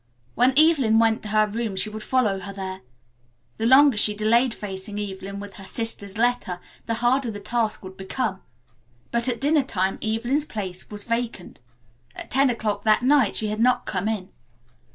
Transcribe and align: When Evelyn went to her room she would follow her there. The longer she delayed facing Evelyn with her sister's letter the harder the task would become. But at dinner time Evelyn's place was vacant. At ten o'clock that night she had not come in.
When 0.33 0.57
Evelyn 0.57 0.97
went 0.97 1.21
to 1.21 1.27
her 1.27 1.45
room 1.45 1.75
she 1.75 1.91
would 1.91 2.01
follow 2.01 2.39
her 2.39 2.51
there. 2.53 2.81
The 3.57 3.67
longer 3.67 3.97
she 3.97 4.15
delayed 4.15 4.51
facing 4.51 4.97
Evelyn 4.99 5.39
with 5.39 5.57
her 5.57 5.63
sister's 5.63 6.17
letter 6.17 6.59
the 6.87 6.95
harder 7.05 7.29
the 7.29 7.39
task 7.39 7.83
would 7.83 7.97
become. 7.97 8.41
But 9.11 9.29
at 9.29 9.39
dinner 9.39 9.61
time 9.61 9.99
Evelyn's 10.01 10.45
place 10.45 10.89
was 10.89 11.03
vacant. 11.03 11.59
At 12.15 12.31
ten 12.31 12.49
o'clock 12.49 12.81
that 12.83 13.03
night 13.03 13.35
she 13.35 13.49
had 13.49 13.59
not 13.59 13.85
come 13.85 14.07
in. 14.07 14.29